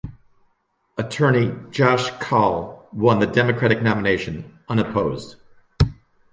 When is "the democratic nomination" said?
3.19-4.57